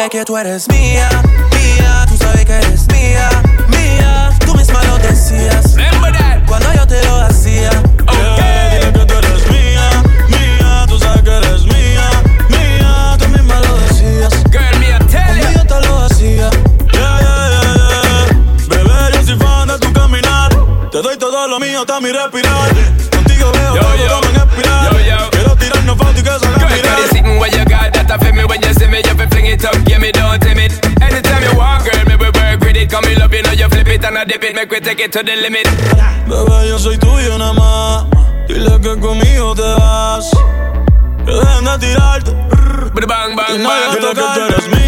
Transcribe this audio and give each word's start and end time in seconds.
Dile 0.00 0.08
que 0.08 0.24
tú 0.24 0.34
eres 0.38 0.66
mía, 0.70 1.10
mía. 1.52 2.06
Tú 2.08 2.16
sabes 2.16 2.46
que 2.46 2.52
eres 2.54 2.86
mía, 2.88 3.28
mía. 3.68 4.30
Tú 4.46 4.54
misma 4.54 4.82
lo 4.84 4.96
decías. 4.96 5.74
Cuando 6.46 6.72
yo 6.72 6.86
te 6.86 7.04
lo 7.04 7.20
hacía. 7.20 7.68
Dile 7.68 8.92
que 8.94 9.04
tú 9.04 9.14
eres 9.18 9.50
mía, 9.50 9.90
mía. 10.28 10.86
Tú 10.88 10.98
sabes 10.98 11.20
que 11.22 11.36
eres 11.36 11.64
mía, 11.66 12.08
mía. 12.48 13.16
Tú 13.18 13.28
misma 13.28 13.60
lo 13.60 13.76
decías. 13.76 14.32
Girl, 14.50 14.78
me 14.80 14.90
a 14.94 14.98
tell 15.00 15.20
Cuando 15.36 15.50
you. 15.50 15.58
yo 15.58 15.66
te 15.66 15.86
lo 15.86 15.98
hacía. 16.06 16.50
Yeah, 16.94 17.18
yeah, 17.20 17.50
yeah, 17.50 17.74
yeah. 17.76 18.68
Bebé, 18.70 19.12
yo 19.12 19.22
soy 19.26 19.36
fan 19.38 19.68
de 19.68 19.78
tu 19.80 19.92
caminar. 19.92 20.48
Te 20.90 21.02
doy 21.02 21.18
todo 21.18 21.46
lo 21.46 21.60
mío, 21.60 21.82
está 21.82 22.00
mi 22.00 22.10
respirar. 22.10 22.70
Contigo 23.14 23.52
veo 23.52 23.74
Yo, 23.74 23.82
todo 23.82 23.96
yo. 23.96 24.20
en 24.30 24.36
espiral. 24.36 24.92
Yo, 24.92 25.00
yo. 25.00 25.30
Quiero 25.30 25.56
tirarnos 25.56 25.98
fotos 25.98 26.18
y 26.18 26.22
que 26.22 26.30
se 26.30 26.46
haga 26.46 26.58
Girl, 26.58 26.68
viral. 26.72 26.96
got 26.96 27.04
it 27.04 27.10
sitting 27.10 27.38
where 27.38 27.50
you 27.50 27.64
got 27.66 27.92
that. 27.92 28.10
I 28.10 28.18
feel 28.18 28.32
me 28.32 28.44
when 28.46 28.62
you 28.62 28.69
see 28.80 28.88
me. 28.88 28.98
You 29.04 29.14
fi 29.14 29.26
fling 29.28 29.46
it 29.46 29.64
up, 29.64 29.76
give 29.84 30.00
me 30.00 30.10
don't 30.12 30.40
timid. 30.40 30.72
Anytime 31.04 31.42
you 31.44 31.54
walk, 31.56 31.84
girl, 31.84 32.04
me 32.08 32.16
will 32.16 32.32
work 32.32 32.60
with 32.64 32.76
it. 32.76 32.88
Come 32.90 33.04
me 33.04 33.14
love 33.16 33.32
you, 33.34 33.42
know 33.42 33.52
you 33.52 33.68
flip 33.68 33.88
it 33.88 34.04
and 34.04 34.16
I 34.18 34.24
dip 34.24 34.42
it. 34.42 34.54
Make 34.56 34.70
we 34.72 34.80
take 34.80 35.00
it 35.00 35.12
to 35.12 35.22
the 35.22 35.36
limit. 35.36 35.66
Bebé, 36.28 36.68
yo 36.68 36.78
soy 36.78 36.96
tuyo 36.96 37.36
nada 37.38 37.52
más. 37.52 38.04
Dile 38.48 38.80
que 38.80 38.92
conmigo 39.00 39.54
te 39.54 39.62
vas. 39.80 40.30
Que 41.26 41.32
dejen 41.32 41.64
de 41.64 41.78
tirarte. 41.78 42.32
Bang, 43.10 43.32
Y 43.32 43.36
bang, 43.36 43.58
nadie 43.58 43.60
va 43.62 43.86
a 43.86 43.88
bang. 43.88 44.14
tocar. 44.14 44.34
Tú 44.36 44.40
eres 44.44 44.68
mía, 44.68 44.79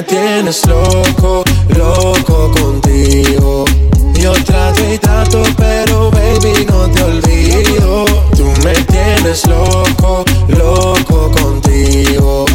me 0.00 0.06
tienes 0.06 0.66
loco, 0.66 1.44
loco 1.76 2.50
contigo. 2.52 3.66
Yo 4.14 4.32
trato 4.44 4.80
y 4.90 4.96
trato, 4.96 5.42
pero 5.58 6.10
baby 6.10 6.64
no 6.70 6.88
te 6.90 7.02
olvido. 7.02 8.04
Tú 8.34 8.46
me 8.64 8.72
tienes 8.84 9.46
loco, 9.46 10.24
loco 10.48 11.30
contigo. 11.32 12.46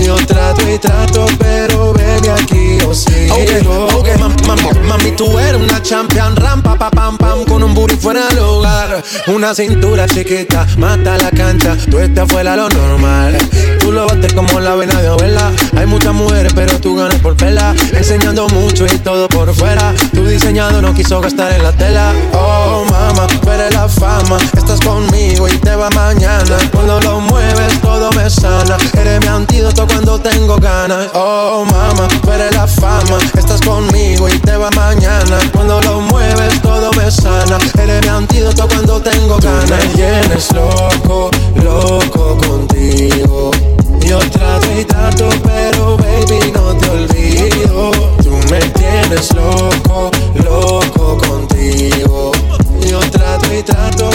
Yo 0.00 0.14
trato 0.26 0.62
y 0.70 0.78
trato, 0.78 1.26
pero 1.38 1.92
baby 1.92 2.28
aquí 2.28 2.78
yo 2.80 2.94
sigo. 2.94 3.34
Ok, 3.34 3.94
ok, 3.98 4.08
mam- 4.20 4.36
mam- 4.46 4.82
mami, 4.86 5.10
tú 5.12 5.38
eres 5.40 5.60
una 5.60 5.82
champion, 5.82 6.36
rampa, 6.36 6.76
pa, 6.78 6.90
pam, 6.90 7.16
pam, 7.18 7.44
con 7.44 7.64
un 7.64 7.74
booty 7.74 7.96
fuera 7.96 8.28
del 8.28 8.36
lugar. 8.44 9.02
Una 9.26 9.54
cintura 9.54 10.06
chiquita, 10.06 10.66
mata 10.78 11.16
la 11.18 11.30
cancha, 11.30 11.76
tú 11.90 11.98
estás 11.98 12.30
fuera 12.30 12.54
lo 12.56 12.68
normal. 12.68 13.36
Tú 13.82 13.90
lo 13.90 14.06
bates 14.06 14.32
como 14.32 14.60
la 14.60 14.76
vena 14.76 15.02
de 15.02 15.08
abuela. 15.08 15.50
Hay 15.76 15.86
muchas 15.86 16.14
mujeres, 16.14 16.52
pero 16.54 16.78
tú 16.78 16.94
ganas 16.94 17.18
por 17.18 17.36
pela. 17.36 17.74
Enseñando 17.92 18.46
mucho 18.48 18.86
y 18.86 18.96
todo 18.98 19.26
por 19.26 19.52
fuera. 19.52 19.92
Tu 20.14 20.24
diseñado 20.24 20.80
no 20.80 20.94
quiso 20.94 21.20
gastar 21.20 21.52
en 21.52 21.64
la 21.64 21.72
tela. 21.72 22.12
Oh, 22.32 22.84
mama, 22.88 23.26
tú 23.26 23.50
eres 23.50 23.74
la 23.74 23.88
fama. 23.88 24.38
Estás 24.56 24.78
conmigo 24.80 25.48
y 25.48 25.56
te 25.58 25.74
va 25.74 25.90
mañana. 25.90 26.58
Cuando 26.72 27.00
lo 27.00 27.18
mueves, 27.20 27.80
todo 27.80 28.08
me 28.12 28.30
sana. 28.30 28.76
Eres 28.96 29.18
mi 29.20 29.26
antídoto 29.26 29.84
cuando 29.88 30.16
tengo 30.20 30.56
ganas. 30.58 31.08
Oh, 31.14 31.64
mama, 31.68 32.06
tú 32.22 32.30
eres 32.30 32.54
la 32.54 32.68
fama. 32.68 33.18
Estás 33.36 33.60
conmigo 33.62 34.28
y 34.28 34.38
te 34.38 34.56
va 34.56 34.70
mañana. 34.70 35.38
Cuando 35.52 35.80
lo 35.80 36.00
mueves, 36.02 36.62
todo 36.62 36.92
me 36.92 37.10
sana. 37.10 37.58
Eres 37.76 38.00
mi 38.02 38.08
antídoto 38.08 38.68
cuando 38.68 39.00
tengo 39.00 39.38
ganas. 39.38 39.66
Tú 39.66 39.74
me 39.74 39.94
tienes 39.94 40.52
loco, 40.52 41.30
loco 41.56 42.38
contigo. 42.46 43.50
Yo 44.12 44.18
trato 44.18 44.66
y 44.78 44.84
trato, 44.84 45.26
pero 45.42 45.96
baby 45.96 46.52
no 46.52 46.76
te 46.76 46.90
olvido. 46.90 47.90
Tú 48.22 48.36
me 48.50 48.60
tienes 48.60 49.32
loco, 49.34 50.10
loco 50.34 51.16
contigo. 51.16 52.30
Yo 52.86 53.00
trato 53.10 53.46
y 53.54 53.62
trato, 53.62 54.10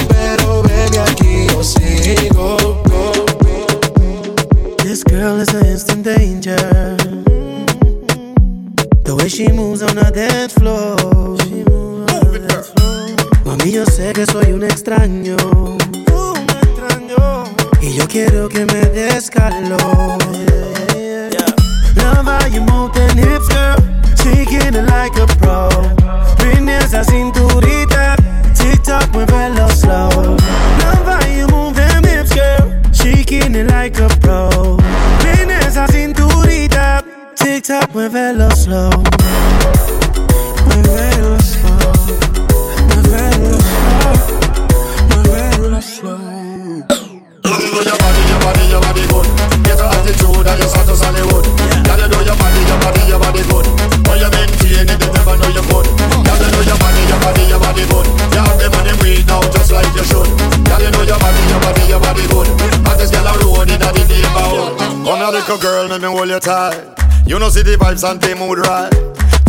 let 65.97 66.11
me 66.11 66.15
hold 66.15 66.29
you 66.29 66.39
tight. 66.39 66.77
You 67.25 67.39
know 67.39 67.49
see 67.49 67.65
the 67.65 67.73
vibes 67.73 68.05
and 68.05 68.21
the 68.21 68.37
mood 68.37 68.61
right. 68.61 68.93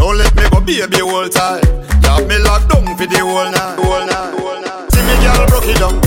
Don't 0.00 0.16
let 0.16 0.32
me 0.32 0.48
go, 0.48 0.64
baby, 0.64 1.04
hold 1.04 1.28
tight. 1.28 1.60
You 2.00 2.09
have 2.09 2.25
me 2.25 2.41
locked 2.41 2.72
down 2.72 2.88
for 2.97 3.04
the 3.04 3.20
whole 3.20 3.53
night, 3.53 3.76
whole 3.76 4.00
night, 4.09 4.32
whole 4.32 4.56
night. 4.56 4.88
See 4.97 5.04
me, 5.04 5.12
girl, 5.20 5.44
broke 5.53 5.69
it 5.69 5.76
down. 5.76 6.00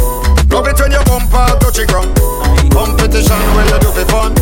Love 0.50 0.66
it 0.66 0.82
when 0.82 0.98
your 0.98 1.06
bumper 1.06 1.46
touch 1.62 1.78
the 1.78 1.86
ground. 1.86 2.10
Competition 2.74 3.38
where 3.54 3.70
you 3.70 3.78
do 3.86 3.90
for 3.94 4.06
fun. 4.10 4.34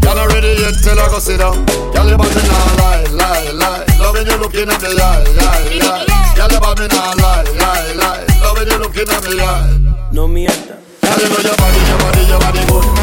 Y'all 0.00 0.16
not 0.16 0.32
ready 0.32 0.56
yet 0.56 0.72
till 0.80 0.96
I 0.96 1.04
go 1.12 1.20
sit 1.20 1.36
down. 1.36 1.60
Y'all 1.92 2.08
about 2.08 2.32
me 2.32 2.42
now 2.48 2.80
lie, 2.80 3.04
lie, 3.12 3.52
lie. 3.52 3.84
Loving 4.00 4.24
you 4.24 4.40
looking 4.40 4.72
at 4.72 4.80
me 4.80 4.88
lie, 4.96 5.20
lie, 5.36 5.68
lie. 5.84 6.08
Y'all 6.32 6.48
about 6.48 6.80
me 6.80 6.88
now 6.88 7.12
lie, 7.20 7.44
lie, 7.60 7.92
lie. 8.00 8.24
Loving 8.40 8.72
you 8.72 8.78
looking 8.80 9.04
at 9.04 9.20
me 9.20 9.36
lie. 9.36 9.68
No 10.16 10.24
mierda. 10.24 10.80
Y'all 11.04 11.20
you 11.20 11.28
know 11.28 11.44
your 11.44 11.56
body, 11.60 11.80
your 11.84 11.98
body, 12.00 12.22
your 12.24 12.40
body 12.40 12.62
good. 12.72 13.01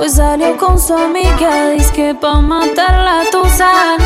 Hoy 0.00 0.08
salió 0.08 0.56
con 0.56 0.78
su 0.78 0.94
amiga. 0.94 1.70
Dice 1.70 1.92
que 1.92 2.14
pa' 2.14 2.40
matar 2.40 2.98
la 3.02 3.22
tusa. 3.32 3.96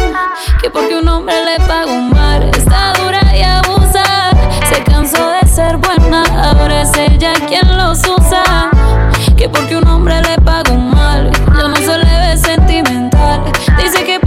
Que 0.63 0.71
porque 0.71 0.97
un 0.97 1.07
hombre 1.07 1.35
le 1.45 1.59
paga 1.67 1.93
un 1.93 2.09
mar. 2.09 2.43
Está 2.45 2.95
dura 2.95 3.21
y 3.37 3.43
abusa. 3.43 4.31
Se 4.71 4.83
cansó 4.85 5.29
de 5.33 5.47
ser 5.47 5.77
buena, 5.77 6.23
ahora 6.43 6.81
es 6.81 6.93
ella 6.97 7.35
quien 7.47 7.77
los 7.77 7.99
usa. 8.09 8.71
Que 9.37 9.51
porque 9.51 9.77
un 9.77 9.87
hombre 9.87 10.23
le 10.23 10.37
paga 10.43 10.73
un 10.73 10.91
mal, 10.91 11.31
yo 11.59 11.69
no 11.69 11.77
se 11.77 11.99
le 11.99 12.19
ve 12.21 12.37
sentimental. 12.39 13.43
Dice 13.77 14.03
que 14.05 14.19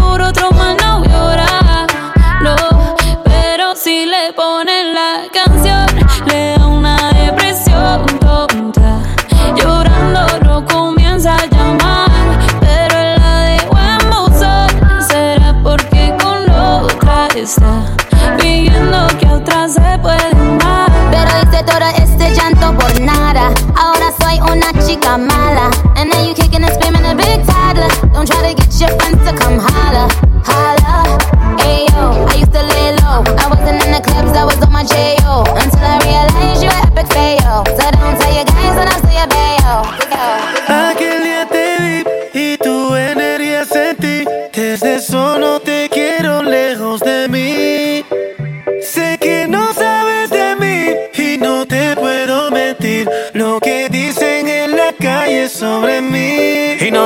otra 19.65 19.67
se 19.67 19.99
puede 19.99 20.29
amar. 20.31 20.91
Pero 21.11 21.29
hice 21.41 21.63
todo 21.63 21.87
este 21.97 22.33
llanto 22.33 22.73
por 22.77 22.99
nada. 23.01 23.51
Ahora 23.75 24.11
soy 24.19 24.39
una 24.39 24.71
chica 24.85 25.17
mala. 25.17 25.69
And 25.95 26.11
now 26.11 26.21
you 26.21 26.33
kicking 26.33 26.63
and 26.63 26.73
screaming 26.73 27.05
a 27.05 27.15
big 27.15 27.45
toddler. 27.45 27.87
Don't 28.13 28.27
try 28.27 28.53
to 28.53 28.55
get 28.55 28.79
your 28.79 28.89
friends 28.99 29.23
to 29.29 29.35
come 29.35 29.59
holla, 29.59 30.07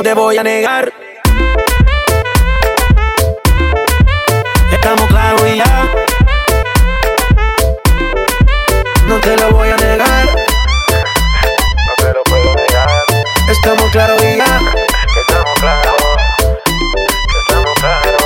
no 0.00 0.04
te 0.04 0.14
voy 0.14 0.38
a 0.38 0.42
negar. 0.42 0.90
Estamos 4.72 5.06
claros 5.08 5.42
y 5.46 5.58
ya. 5.58 5.88
No 9.06 9.20
te 9.20 9.36
lo 9.36 9.50
voy 9.50 9.68
a 9.68 9.76
negar. 9.76 10.26
No 11.86 11.92
te 11.98 12.14
lo 12.14 12.22
puedo 12.24 12.54
negar. 12.54 12.88
Estamos 13.50 13.90
claros 13.90 14.22
y 14.22 14.38
ya. 14.38 14.60
Estamos 15.20 15.60
claros. 15.60 15.94
Estamos 17.46 17.74
claros. 17.74 18.22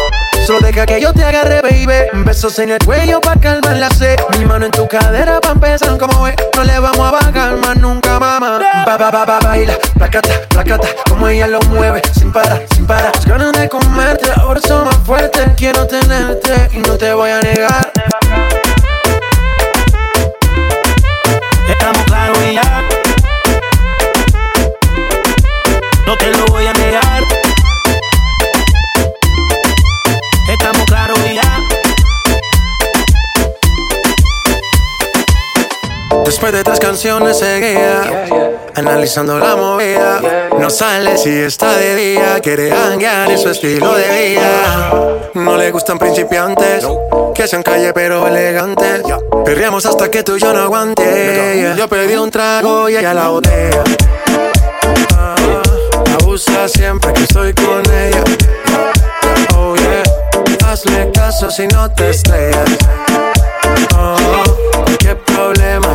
Solo 0.47 0.61
deja 0.61 0.87
que 0.87 1.01
yo 1.01 1.13
te 1.13 1.25
agarre, 1.25 1.61
baby. 1.61 2.25
Besos 2.25 2.57
en 2.61 2.71
el 2.71 2.85
cuello 2.85 3.21
pa' 3.21 3.35
calmar 3.41 3.79
la 3.79 3.91
sed. 3.91 4.17
Mi 4.39 4.45
mano 4.45 4.67
en 4.67 4.71
tu 4.71 4.87
cadera 4.87 5.41
pa' 5.41 5.51
empezar 5.51 5.99
como 5.99 6.29
es. 6.29 6.37
No 6.55 6.63
le 6.63 6.79
vamos 6.79 7.01
a 7.01 7.11
bajar 7.11 7.57
más 7.57 7.77
nunca, 7.79 8.04
mamá. 8.41 8.59
Ba, 8.87 8.97
ba, 8.99 9.11
ba, 9.11 9.25
ba, 9.25 9.41
baila. 9.41 9.75
Placata, 9.97 10.49
placata. 10.49 10.89
Como 11.09 11.29
ella 11.29 11.47
lo 11.47 11.61
mueve. 11.63 12.03
Sin 12.13 12.33
parar, 12.33 12.65
sin 12.75 12.87
parar. 12.87 13.13
Las 13.15 13.27
ganas 13.27 13.53
de 13.53 13.69
comerte. 13.69 14.31
Ahora 14.37 14.61
son 14.61 14.85
más 14.85 14.97
fuertes. 14.99 15.49
Quiero 15.57 15.87
tenerte 15.87 16.71
y 16.73 16.79
no 16.79 16.97
te 16.97 17.13
voy 17.13 17.31
a 17.31 17.41
negar. 17.41 17.93
Estamos 21.69 22.03
claros 22.05 22.39
y 22.51 22.55
ya. 22.55 22.83
No 26.07 26.17
te 26.17 26.31
lo 26.33 26.47
voy 26.47 26.67
a 26.67 26.73
negar. 26.73 27.44
Después 36.35 36.53
de 36.53 36.65
tres 36.65 36.81
canciones 36.81 37.39
seguía 37.39 38.27
Analizando 38.75 39.39
la 39.39 39.55
movida. 39.55 40.21
No 40.59 40.69
sale 40.69 41.17
si 41.17 41.31
está 41.31 41.77
de 41.77 41.95
día 41.95 42.41
Quiere 42.43 42.73
hanguear 42.73 43.31
en 43.31 43.39
su 43.39 43.51
estilo 43.51 43.95
de 43.95 44.31
vida. 44.31 45.31
No 45.35 45.57
le 45.57 45.71
gustan 45.71 45.97
principiantes 45.97 46.85
Que 47.37 47.47
sean 47.47 47.63
calle 47.63 47.93
pero 47.93 48.27
elegantes. 48.27 49.03
Perreamos 49.45 49.87
hasta 49.87 50.11
que 50.11 50.25
tú 50.25 50.35
y 50.35 50.41
yo 50.41 50.53
no 50.53 50.63
aguante. 50.63 51.73
Yo 51.79 51.87
pedí 51.89 52.17
un 52.17 52.33
trago 52.33 52.89
y 52.89 52.97
ella 52.97 53.15
la 53.15 53.29
botella 53.29 53.85
Ah, 55.17 55.37
Abusa 56.21 56.67
siempre 56.67 57.13
que 57.13 57.23
estoy 57.23 57.55
con 57.55 57.81
ella. 57.95 58.25
Oh 59.57 59.77
yeah. 59.77 60.03
Hazle 60.69 61.13
caso 61.13 61.49
si 61.49 61.69
no 61.69 61.89
te 61.93 62.11
estrellas 62.11 62.69
Oh, 63.97 64.17
qué 64.99 65.15
problema 65.15 65.95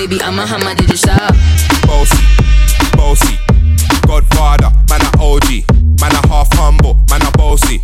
baby, 0.00 0.22
I'm 0.22 0.38
a 0.38 0.46
hammer, 0.46 0.74
did 0.74 0.88
you 0.88 0.96
stop? 0.96 1.34
Bossy, 1.84 2.24
bossy, 2.96 3.36
Godfather, 4.06 4.70
man 4.88 5.02
a 5.04 5.10
OG, 5.20 5.68
man 6.00 6.12
a 6.16 6.22
half 6.28 6.48
humble, 6.54 6.94
man 7.10 7.20
a 7.26 7.30
bossy. 7.32 7.82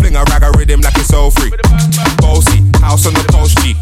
Fling 0.00 0.16
a 0.16 0.24
rag 0.30 0.42
a 0.42 0.50
rhythm 0.58 0.80
like 0.80 0.96
it's 0.96 1.12
all 1.12 1.30
free. 1.30 1.52
Bossy, 2.18 2.58
house 2.80 3.06
on 3.06 3.14
the 3.14 3.24
coast 3.30 3.58
G. 3.62 3.74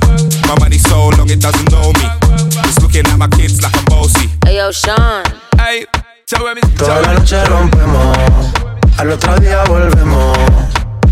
My 0.49 0.57
money 0.61 0.77
so 0.77 1.09
long 1.17 1.31
it 1.31 1.41
doesn't 1.41 1.71
know 1.73 1.93
me. 1.97 2.07
It's 2.69 2.79
looking 2.83 3.07
at 3.07 3.17
my 3.17 3.29
kids 3.29 3.63
like 3.63 3.75
I'm 3.77 3.85
bossy. 3.87 4.29
Hey 4.45 4.57
yo, 4.57 4.71
Sean 4.71 5.25
Hey, 5.57 5.87
show 6.29 6.45
me, 6.55 6.61
Toda 6.77 6.85
show 6.85 7.01
la 7.01 7.09
me. 7.09 7.19
noche 7.21 7.45
rompemos, 7.47 8.19
al 8.99 9.11
otro 9.13 9.39
día 9.41 9.65
volvemos. 9.65 10.37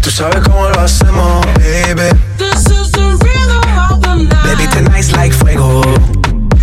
Tú 0.03 0.11
sabes 0.11 0.41
cómo 0.45 0.69
lo 0.69 0.81
hacemos, 0.81 1.47
baby. 1.57 2.11
Baby, 4.45 4.67
tonight's 4.73 5.13
like 5.13 5.33
fuego. 5.33 5.83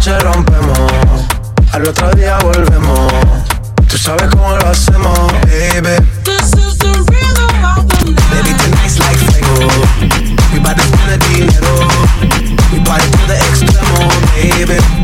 Noche 0.00 0.18
rompemos, 0.20 0.92
al 1.72 1.86
otro 1.86 2.10
día 2.12 2.38
volvemos. 2.38 3.12
Tú 3.86 3.98
sabes 3.98 4.30
cómo 4.30 4.56
lo 4.56 4.66
hacemos, 4.66 5.30
baby. 5.42 6.02
This 6.24 6.54
is 6.54 6.78
the 6.78 6.88
rhythm 6.88 7.64
of 7.66 7.86
the 7.86 8.10
night. 8.10 8.30
Baby, 8.30 8.56
tonight's 8.56 8.98
like 8.98 9.18
fuego. 9.18 9.68
To 10.70 10.82
spend 10.82 11.10
the 11.10 11.18
dinero. 11.28 11.74
We 12.72 12.80
party 12.84 13.10
to 13.10 13.26
the 13.26 13.34
extremo, 13.34 14.08
baby. 14.36 14.99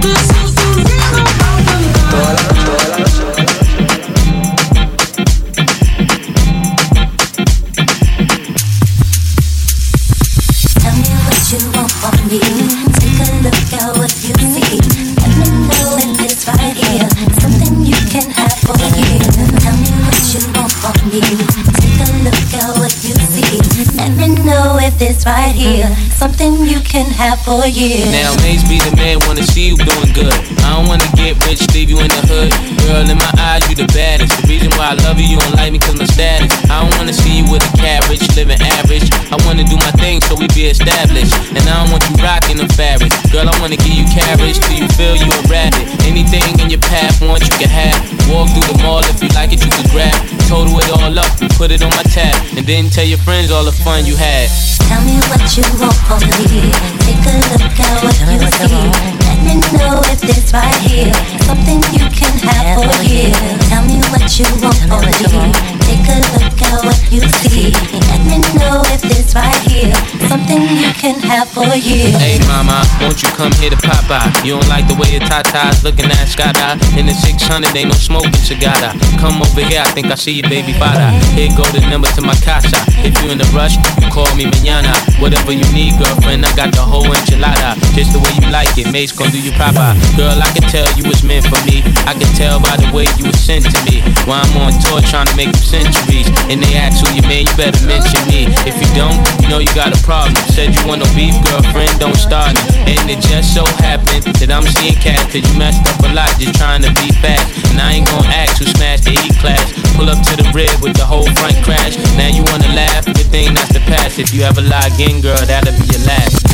feel. 25.67 26.06
Something 26.17 26.65
you 26.65 26.81
can 26.81 27.05
have 27.13 27.45
for 27.45 27.61
a 27.61 27.69
year. 27.69 28.01
Now, 28.09 28.33
Maze 28.41 28.65
be 28.65 28.81
the 28.81 28.89
man, 28.97 29.21
wanna 29.29 29.45
see 29.45 29.69
you 29.69 29.77
doing 29.77 30.17
good. 30.17 30.33
I 30.65 30.73
don't 30.73 30.89
wanna 30.89 31.05
get 31.13 31.37
rich, 31.45 31.61
leave 31.77 31.93
you 31.93 32.01
in 32.01 32.09
the 32.09 32.25
hood. 32.25 32.57
Girl, 32.89 33.05
in 33.05 33.21
my 33.21 33.33
eyes, 33.37 33.69
you 33.69 33.77
the 33.77 33.85
baddest. 33.93 34.33
The 34.41 34.49
reason 34.49 34.73
why 34.81 34.97
I 34.97 35.05
love 35.05 35.21
you, 35.21 35.29
you 35.29 35.37
don't 35.37 35.53
like 35.61 35.77
me 35.77 35.79
cause 35.79 36.01
my 36.01 36.09
status. 36.09 36.49
I 36.73 36.81
don't 36.81 36.97
wanna 36.97 37.13
see 37.13 37.45
you 37.45 37.45
with 37.53 37.69
a 37.69 37.73
carriage, 37.77 38.25
living 38.33 38.57
average. 38.65 39.13
I 39.29 39.37
wanna 39.45 39.69
do 39.69 39.77
my 39.77 39.93
thing 40.01 40.25
so 40.25 40.41
we 40.41 40.49
be 40.57 40.73
established. 40.73 41.37
And 41.53 41.61
I 41.69 41.85
don't 41.85 41.93
want 41.93 42.01
you 42.09 42.17
rocking 42.25 42.57
them 42.65 42.73
fabric. 42.73 43.13
Girl, 43.29 43.45
I 43.45 43.53
wanna 43.61 43.77
give 43.77 43.93
you 43.93 44.09
carriage 44.09 44.57
till 44.57 44.73
you 44.73 44.89
feel 44.97 45.21
you 45.21 45.29
a 45.29 45.41
rabbit. 45.53 45.85
Anything 46.09 46.49
in 46.65 46.73
your 46.73 46.81
path, 46.81 47.21
want 47.21 47.45
you 47.45 47.53
can 47.61 47.69
have. 47.69 48.01
Walk 48.33 48.49
through 48.57 48.73
the 48.73 48.81
mall 48.81 49.05
if 49.05 49.21
you 49.21 49.29
like 49.37 49.53
it, 49.53 49.61
you 49.61 49.69
can 49.69 49.85
grab. 49.93 50.17
Total 50.49 50.73
it 50.81 50.89
all 50.97 51.13
up, 51.13 51.29
put 51.61 51.69
it 51.69 51.85
on 51.85 51.93
my 51.93 52.09
tab. 52.09 52.33
And 52.57 52.65
then 52.65 52.89
tell 52.89 53.05
your 53.05 53.21
friends 53.21 53.53
all 53.53 53.69
the 53.69 53.77
fun 53.85 54.09
you 54.09 54.17
had. 54.17 54.49
Tell 54.89 55.03
me 55.05 55.19
what 55.29 55.43
you 55.59 55.67
want 55.77 56.06
Take 56.07 56.15
a 56.15 57.35
look 57.51 57.81
at 57.81 58.05
what 58.05 58.15
you 58.31 59.29
see. 59.29 59.36
Me 59.47 59.55
know 59.79 60.03
if 60.11 60.23
it's 60.27 60.53
right 60.53 60.75
here. 60.91 61.15
Something 61.47 61.79
you 61.95 62.11
can 62.11 62.35
have 62.43 62.83
for 62.83 62.91
year. 63.07 63.31
Tell 63.71 63.87
me 63.87 64.03
what 64.11 64.27
you 64.35 64.47
want 64.59 64.75
from 64.91 65.07
me. 65.07 65.55
Take 65.87 66.03
a 66.11 66.19
look 66.35 66.59
at 66.67 66.83
what 66.83 66.99
you 67.15 67.23
see. 67.47 67.71
Let 68.11 68.27
me 68.27 68.43
know 68.59 68.83
if 68.91 69.07
it's 69.07 69.35
right 69.39 69.63
here. 69.71 69.95
Something 70.27 70.67
you 70.75 70.91
can 70.99 71.15
have 71.31 71.47
for 71.49 71.63
year. 71.79 72.11
Hey 72.19 72.43
mama, 72.51 72.83
won't 73.01 73.23
you 73.23 73.31
come 73.39 73.53
here 73.63 73.71
to 73.71 73.79
pop 73.79 74.11
out? 74.11 74.27
You 74.43 74.59
don't 74.59 74.69
like 74.69 74.89
the 74.91 74.99
way 74.99 75.15
your 75.15 75.23
tatas 75.23 75.85
looking 75.85 76.11
at 76.11 76.27
Scada 76.27 76.75
In 76.99 77.07
the 77.07 77.15
600, 77.15 77.71
ain't 77.77 77.91
no 77.91 77.95
smoking 77.95 78.35
cigar. 78.43 78.75
Come 79.23 79.39
over 79.43 79.63
here, 79.63 79.87
I 79.87 79.91
think 79.95 80.11
I 80.11 80.17
see 80.17 80.33
you, 80.33 80.43
baby 80.43 80.75
bada. 80.75 81.15
Here 81.39 81.55
go 81.55 81.63
the 81.71 81.87
number 81.87 82.09
to 82.19 82.23
my 82.23 82.35
casa. 82.43 82.83
If 83.07 83.15
you 83.23 83.31
in 83.31 83.41
a 83.41 83.49
rush, 83.55 83.79
you 84.03 84.11
call 84.11 84.27
me 84.35 84.51
mañana. 84.51 84.91
Whatever 85.23 85.53
you 85.53 85.67
need, 85.71 85.95
girlfriend, 86.03 86.45
I 86.45 86.51
got 86.57 86.75
the 86.75 86.83
whole 86.83 87.07
enchilada. 87.07 87.79
Just 87.95 88.11
the 88.13 88.19
way 88.19 88.35
you 88.43 88.51
like 88.51 88.75
it, 88.75 88.91
Mace 88.91 89.13
gon' 89.13 89.31
do 89.37 89.45
you 89.45 89.53
proper. 89.53 89.93
Girl, 90.17 90.33
I 90.41 90.49
can 90.57 90.65
tell 90.73 90.89
you 90.97 91.05
was 91.05 91.21
meant 91.21 91.45
for 91.45 91.61
me. 91.69 91.85
I 92.09 92.17
can 92.17 92.29
tell 92.33 92.57
by 92.57 92.81
the 92.81 92.89
way 92.97 93.05
you 93.21 93.29
was 93.29 93.37
sent 93.37 93.69
to 93.69 93.81
me. 93.85 94.01
While 94.25 94.41
I'm 94.41 94.57
on 94.65 94.73
tour 94.81 95.05
trying 95.05 95.29
to 95.29 95.37
make 95.37 95.53
them 95.53 95.61
centuries. 95.61 96.33
And 96.49 96.65
they 96.65 96.81
ask 96.81 97.05
who 97.05 97.13
you 97.13 97.21
man, 97.29 97.45
you 97.45 97.53
better 97.53 97.77
mention 97.85 98.25
me. 98.33 98.49
If 98.65 98.81
you 98.81 98.89
don't, 98.97 99.21
you 99.45 99.53
know 99.53 99.61
you 99.61 99.69
got 99.77 99.93
a 99.93 100.01
problem. 100.01 100.33
Said 100.57 100.73
you 100.73 100.81
want 100.89 101.05
no 101.05 101.09
beef, 101.13 101.37
girlfriend, 101.45 101.93
don't 102.01 102.17
start 102.17 102.57
it. 102.57 102.89
And 102.89 103.05
it 103.13 103.21
just 103.29 103.53
so 103.53 103.69
happened 103.85 104.25
that 104.41 104.49
I'm 104.49 104.65
seeing 104.81 104.97
cats, 104.97 105.29
cause 105.29 105.45
you 105.45 105.55
messed 105.61 105.85
up 105.85 106.01
a 106.01 106.11
lot 106.17 106.33
just 106.41 106.57
trying 106.57 106.81
to 106.89 106.93
be 106.97 107.13
fast. 107.21 107.45
And 107.69 107.77
I 107.77 108.01
ain't 108.01 108.09
gon' 108.09 108.25
ask 108.33 108.57
who 108.57 108.65
smashed 108.65 109.05
the 109.05 109.21
E 109.21 109.29
class. 109.37 109.69
Pull 110.01 110.09
up 110.09 110.21
to 110.33 110.35
the 110.41 110.49
rib 110.57 110.73
with 110.81 110.97
the 110.97 111.05
whole 111.05 111.29
front 111.37 111.61
crash. 111.61 112.01
Now 112.17 112.33
you 112.33 112.41
wanna 112.49 112.73
laugh, 112.73 113.05
good 113.05 113.29
thing 113.29 113.53
that's 113.53 113.73
the 113.77 113.85
past. 113.85 114.17
If 114.17 114.33
you 114.33 114.49
ever 114.49 114.65
lie 114.65 114.89
again, 114.97 115.21
girl, 115.21 115.37
that'll 115.45 115.77
be 115.77 115.85
your 115.93 116.05
last. 116.09 116.46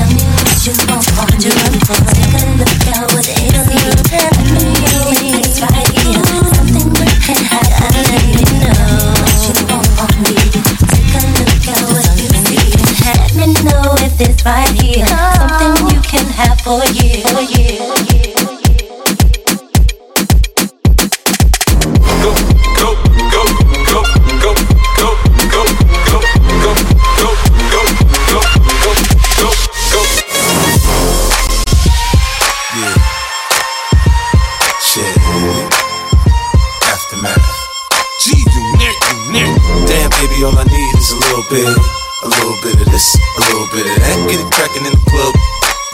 Of 43.93 44.03
that. 44.03 44.17
Get 44.29 44.41
it 44.41 44.51
cracking 44.53 44.85
in 44.89 44.93
the 44.93 45.03
club. 45.09 45.35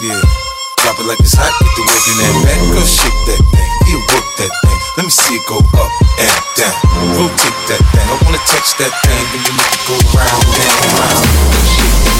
Yeah. 0.03 0.23
Drop 0.87 0.95
it 1.03 1.07
like 1.11 1.21
it's 1.21 1.35
hot, 1.35 1.51
get 1.59 1.75
the 1.75 1.83
work 1.85 2.07
in 2.07 2.17
that 2.23 2.35
back. 2.47 2.61
Girl, 2.71 2.87
shake 2.87 3.21
that 3.27 3.43
thing, 3.51 3.71
yeah, 3.91 3.99
work 4.15 4.27
that 4.39 4.53
thing. 4.63 4.79
Let 4.97 5.05
me 5.05 5.13
see 5.13 5.35
it 5.35 5.45
go 5.51 5.59
up 5.59 5.93
and 6.23 6.39
down. 6.55 6.75
Rotate 7.19 7.59
that 7.67 7.83
thing. 7.93 8.07
I 8.07 8.15
wanna 8.23 8.39
touch 8.47 8.79
that 8.79 8.95
thing, 9.03 9.25
then 9.35 9.43
you 9.43 9.53
make 9.59 9.75
it 9.75 9.83
go 9.91 9.99
round 10.15 10.47
and 10.49 10.79
round. 10.97 11.27
Shake 11.67 11.99
that, 12.07 12.15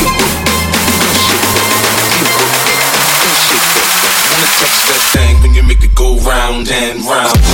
yeah, 0.00 0.18
work 0.18 0.40
that, 0.48 1.14
shake 1.20 1.46
that, 1.52 1.68
yeah, 2.16 2.32
work 2.32 2.52
that, 2.64 2.80
yeah, 3.22 3.36
shake 3.44 3.68
that. 3.76 3.86
Wanna 4.32 4.48
touch 4.56 4.78
that 4.88 5.02
thing, 5.12 5.34
then 5.44 5.52
you 5.52 5.62
make 5.68 5.82
it 5.84 5.94
go 5.94 6.16
round 6.24 6.64
and 6.64 7.04
round. 7.04 7.47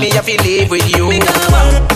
Me 0.00 0.10
have 0.10 0.26
to 0.26 0.36
live 0.42 0.70
with 0.70 0.88
you. 0.90 1.95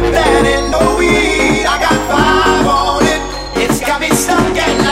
with 0.00 0.12
that 0.12 0.46
and 0.46 0.70
no 0.70 0.96
weed. 0.96 1.66
I 1.66 1.76
got 1.80 1.98
five 2.10 2.66
on 2.66 3.02
it. 3.02 3.64
It's 3.64 3.80
got 3.80 4.00
me 4.00 4.10
stuck 4.10 4.56
at 4.56 4.78
night. 4.78 4.87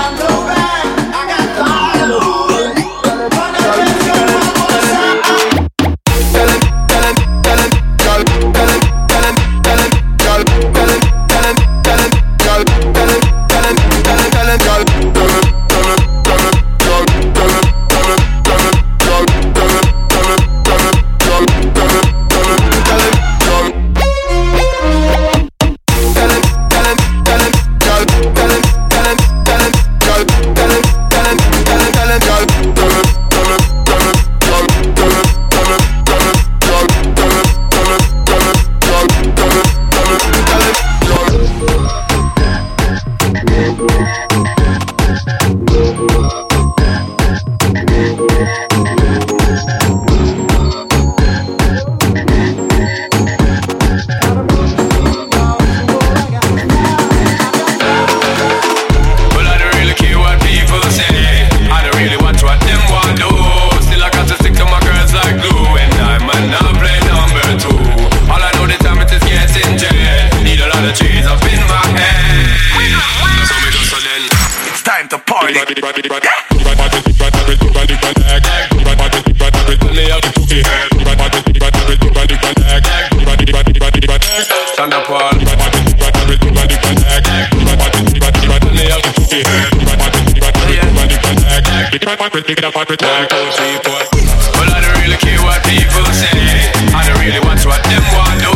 Well, 94.55 94.71
I 94.71 94.81
don't 94.81 94.95
really 95.03 95.19
care 95.19 95.43
what 95.43 95.63
people 95.65 96.07
say. 96.15 96.71
I 96.95 97.03
don't 97.07 97.19
really 97.19 97.41
watch 97.41 97.67
what 97.67 97.83
them 97.85 98.05
want 98.15 98.56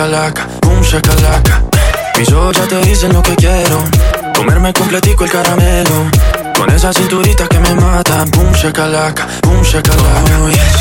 shakalaka, 0.00 0.46
boom 0.62 0.82
shakalaka 0.82 1.62
Mis 2.16 2.32
ojos 2.32 2.56
ya 2.56 2.66
te 2.66 2.76
dicen 2.86 3.12
lo 3.12 3.22
que 3.22 3.34
quiero 3.36 3.84
Comerme 4.34 4.72
completico 4.72 5.24
el 5.24 5.30
caramelo. 5.30 6.10
Con 6.56 6.70
esa 6.70 6.92
cinturita 6.92 7.46
que 7.46 7.58
me 7.58 7.74
mata 7.74 8.24
Boom 8.32 8.52
shakalaka, 8.52 9.26
boom 9.42 9.62
shakalaka 9.62 10.38
oh, 10.42 10.48
yes. 10.48 10.76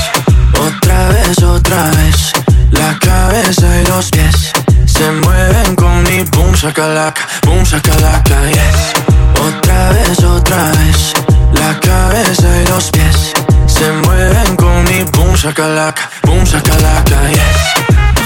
Otra 0.53 1.10
vez, 1.10 1.43
otra 1.43 1.84
vez 1.91 2.32
La 2.71 2.97
cabeza 2.99 3.82
y 3.82 3.86
los 3.88 4.10
pies 4.10 4.51
Se 4.86 5.12
mueven 5.12 5.75
con 5.75 6.03
mi 6.03 6.23
boom 6.23 6.53
shakalaka 6.53 7.21
Boom 7.45 7.63
shakalaka, 7.63 8.41
yes. 8.51 8.93
Otra 9.41 9.89
vez, 9.89 10.23
otra 10.23 10.71
vez 10.71 11.13
La 11.53 11.77
cabeza 11.79 12.47
y 12.62 12.67
los 12.69 12.89
pies 12.91 13.34
Se 13.67 13.91
mueven 13.91 14.55
con 14.55 14.84
mi 14.86 15.03
boom 15.12 15.36
shakalaka 15.36 16.10
Boom 16.23 16.45
shakalaka, 16.45 17.29
yes 17.32 18.18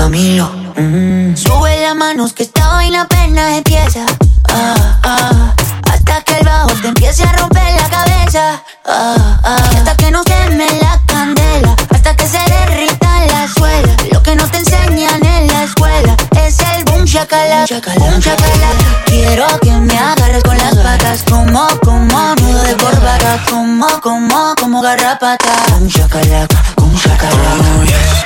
Camilo. 0.00 0.50
Sube 1.36 1.82
las 1.82 1.94
manos 1.94 2.32
que 2.32 2.44
esta 2.44 2.68
vaina 2.68 3.02
apenas 3.02 3.58
empieza. 3.58 4.06
Ah, 4.48 4.98
ah, 5.02 5.54
hasta 5.92 6.22
que 6.22 6.38
el 6.38 6.46
bajo 6.46 6.70
te 6.80 6.88
empiece 6.88 7.22
a 7.22 7.32
romper 7.32 7.74
la 7.78 7.86
cabeza. 7.90 8.62
Ah, 8.86 9.38
ah, 9.44 9.56
hasta 9.76 9.96
que 9.98 10.10
no 10.10 10.24
queme 10.24 10.66
la 10.80 10.98
candela. 11.04 11.76
Hasta 11.90 12.16
que 12.16 12.26
se 12.26 12.38
derrita 12.38 13.26
la 13.26 13.46
suela. 13.46 13.94
Lo 14.10 14.22
que 14.22 14.36
no 14.36 14.48
te 14.50 14.56
enseñan 14.56 15.22
en 15.22 15.48
la 15.48 15.64
escuela 15.64 16.16
es 16.46 16.58
el 16.74 16.84
boom 16.84 17.04
shakalaka. 17.04 17.92
Boom 17.98 18.20
shakalaka. 18.20 19.04
Quiero 19.04 19.46
que 19.60 19.72
me 19.72 19.98
agarres 19.98 20.42
con 20.42 20.56
las 20.56 20.76
patas. 20.76 21.24
Como, 21.28 21.68
como 21.84 22.34
nudo 22.36 22.62
de 22.62 22.74
corbata. 22.78 23.38
Como, 23.50 23.86
como, 24.00 24.54
como 24.58 24.80
garrapata. 24.80 25.52
Boom 25.72 25.88
shakalaka, 25.88 26.56
boom 26.78 26.94
shakalaka. 26.94 27.50
Oh, 27.76 27.84
yes. 27.84 28.19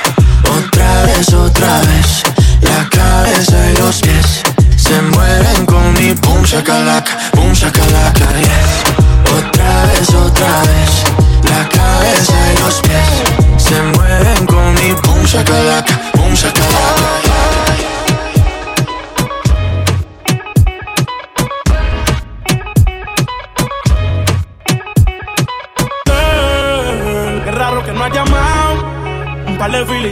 Otra 0.57 1.03
vez, 1.03 1.33
otra 1.33 1.79
vez 1.81 2.23
La 2.61 2.87
cabeza 2.89 3.71
y 3.71 3.77
los 3.77 3.99
pies. 4.01 4.41
Se 4.77 5.01
mueven 5.01 5.65
con 5.65 5.93
mi 5.93 6.13
boom 6.13 6.43
shakalaka 6.43 7.17
Boom 7.33 7.53
shakalaka, 7.53 8.27
yes 8.39 9.37
Otra 9.37 9.85
vez, 9.85 10.09
otra 10.09 10.61
vez 10.61 11.24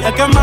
par 0.04 0.12
de 0.12 0.43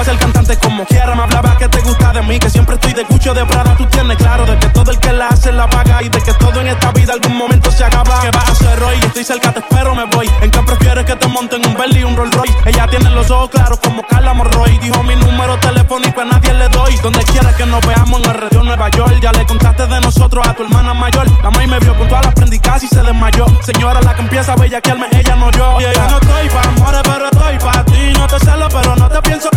Llego 0.00 0.12
a 0.12 0.14
ser 0.14 0.18
cantante 0.18 0.56
como 0.56 0.86
quiera, 0.86 1.14
me 1.14 1.22
hablaba 1.24 1.58
que 1.58 1.68
te 1.68 1.78
gusta 1.82 2.10
de 2.12 2.22
mí. 2.22 2.38
Que 2.38 2.48
siempre 2.48 2.76
estoy 2.76 2.94
de 2.94 3.04
cucho 3.04 3.34
de 3.34 3.44
Prada. 3.44 3.76
Tú 3.76 3.84
tienes 3.84 4.16
claro 4.16 4.46
de 4.46 4.58
que 4.58 4.68
todo 4.68 4.90
el 4.92 4.98
que 4.98 5.12
la 5.12 5.28
hace 5.28 5.52
la 5.52 5.68
paga. 5.68 6.02
Y 6.02 6.08
de 6.08 6.22
que 6.22 6.32
todo 6.32 6.58
en 6.60 6.68
esta 6.68 6.90
vida 6.92 7.12
algún 7.12 7.36
momento 7.36 7.70
se 7.70 7.84
acaba. 7.84 8.22
Que 8.22 8.30
vas 8.30 8.48
a 8.48 8.52
hacer 8.52 8.82
hoy? 8.82 8.96
Estoy 9.02 9.24
cerca, 9.24 9.52
te 9.52 9.60
espero, 9.60 9.94
me 9.94 10.04
voy. 10.04 10.30
¿En 10.40 10.50
qué 10.50 10.62
prefieres 10.62 11.04
que 11.04 11.16
te 11.16 11.28
monten 11.28 11.66
un 11.66 11.74
Bentley 11.74 12.00
y 12.00 12.04
un 12.04 12.16
Rolls 12.16 12.34
Royce? 12.34 12.56
Ella 12.64 12.86
tiene 12.86 13.10
los 13.10 13.30
ojos 13.30 13.50
claros 13.50 13.78
como 13.80 14.02
Carla 14.04 14.32
Morroy. 14.32 14.78
Dijo 14.78 15.02
mi 15.02 15.16
número 15.16 15.58
telefónico 15.58 16.22
a 16.22 16.24
nadie 16.24 16.54
le 16.54 16.68
doy. 16.70 16.96
Donde 17.02 17.22
quiera 17.24 17.54
que 17.54 17.66
nos 17.66 17.86
veamos 17.86 18.22
en 18.22 18.30
el 18.30 18.40
radio 18.40 18.62
Nueva 18.62 18.88
York. 18.88 19.18
Ya 19.20 19.32
le 19.32 19.44
contaste 19.44 19.86
de 19.86 20.00
nosotros 20.00 20.48
a 20.48 20.54
tu 20.54 20.62
hermana 20.62 20.94
mayor. 20.94 21.26
La 21.42 21.50
maíz 21.50 21.68
me 21.68 21.78
vio 21.78 21.94
con 21.98 22.08
todas 22.08 22.24
las 22.24 22.34
prendicas 22.34 22.82
y 22.82 22.88
se 22.88 23.02
desmayó. 23.02 23.44
Señora, 23.60 24.00
la 24.00 24.14
que 24.14 24.22
empieza 24.22 24.54
a 24.54 24.56
bellaquearme, 24.56 25.08
ella 25.12 25.36
no 25.36 25.50
yo. 25.50 25.74
Oye, 25.74 25.92
yo 25.94 26.08
no 26.08 26.18
estoy 26.18 26.48
pa' 26.48 26.68
amores, 26.68 27.02
pero 27.04 27.24
estoy 27.26 27.58
pa' 27.58 27.84
ti. 27.84 28.12
No 28.18 28.26
te 28.26 28.38
celo, 28.38 28.66
pero 28.70 28.96
no 28.96 29.08
te 29.10 29.20
pienso 29.20 29.50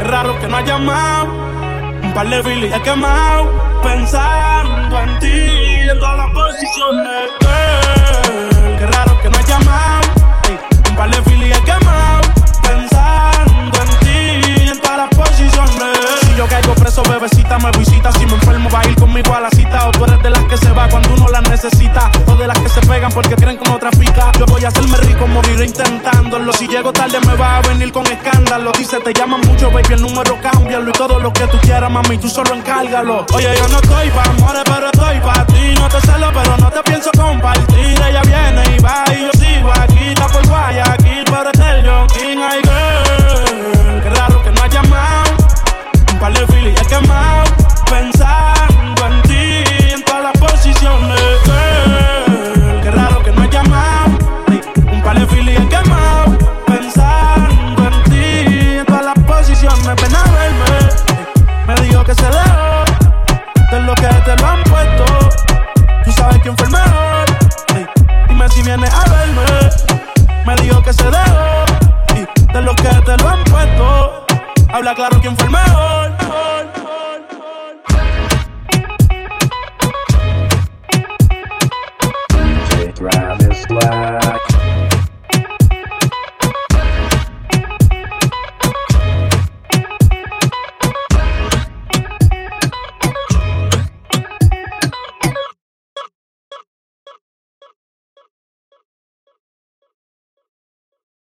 Es 0.00 0.06
raro 0.06 0.38
que 0.40 0.48
no 0.48 0.56
ha 0.56 0.62
llamado. 0.62 1.28
Un 2.02 2.12
par 2.14 2.28
de 2.28 2.42
filis 2.42 2.74
he 2.74 2.82
quemado. 2.82 3.50
Pensando 3.82 5.00
en 5.00 5.18
ti 5.18 5.88
en 5.90 5.98
todas 5.98 6.16
las 6.18 6.30
posiciones. 6.30 7.30
Girl, 7.40 8.78
Qué 8.78 8.86
raro 8.86 9.20
que 9.20 9.28
no 9.30 9.38
ha 9.38 9.42
llamado. 9.42 10.08
Un 10.90 10.96
par 10.96 11.10
de 11.10 11.18
he 11.18 11.62
quemado. 11.64 12.07
Necesita. 21.62 22.10
O 22.26 22.36
de 22.36 22.46
las 22.46 22.58
que 22.58 22.68
se 22.68 22.80
pegan 22.82 23.10
porque 23.10 23.34
creen 23.34 23.58
que 23.58 23.68
no 23.68 23.78
trafica. 23.78 24.30
Yo 24.38 24.46
voy 24.46 24.64
a 24.64 24.68
hacerme 24.68 24.96
rico, 24.98 25.26
moriré 25.26 25.66
intentándolo. 25.66 26.52
Si 26.52 26.68
llego 26.68 26.92
tarde, 26.92 27.18
me 27.26 27.34
va 27.34 27.58
a 27.58 27.62
venir 27.62 27.90
con 27.92 28.06
escándalo. 28.06 28.70
Dice, 28.78 29.00
te 29.00 29.12
llaman 29.12 29.40
mucho, 29.40 29.70
baby, 29.70 29.94
el 29.94 30.02
número 30.02 30.38
cámbialo. 30.40 30.88
Y 30.88 30.92
todo 30.92 31.18
lo 31.18 31.32
que 31.32 31.46
tú 31.48 31.58
quieras, 31.58 31.90
mami, 31.90 32.18
tú 32.18 32.28
solo 32.28 32.54
encárgalo. 32.54 33.26
Oye, 33.34 33.52
yo 33.56 33.68
no 33.68 33.78
estoy 33.80 34.10
pa' 34.10 34.22
amores, 34.22 34.62
pero 34.64 34.86
estoy 34.86 35.20
pa' 35.20 35.46
ti. 35.46 35.74
No 35.80 35.88
te 35.88 36.00
celo, 36.00 36.30
pero 36.32 36.56
no 36.58 36.70
te 36.70 36.82
pienso 36.84 37.10
compartir. 37.16 38.00
Ella 38.06 38.22
viene 38.22 38.76
y 38.76 38.78
va 38.80 39.04
y 39.12 39.20
yo 39.22 39.32
sigo 39.32 39.72
aquí. 39.72 40.08
Está 40.08 40.28
por 40.28 40.46
Guayaquil, 40.46 41.24
pero 41.24 41.50
es 41.52 41.60
el 41.60 41.88
John 41.88 42.06
King. 42.08 42.38
Ay, 42.38 42.60
girl, 42.62 44.02
qué 44.02 44.10
raro 44.10 44.42
que 44.44 44.50
no 44.52 44.62
ha 44.62 44.68
llamado. 44.68 45.30
Un 46.12 46.18
par 46.20 46.32
de 46.32 46.46
filis 46.46 46.80
he 46.80 46.86
quemado. 46.86 47.44
Pensando 47.90 48.57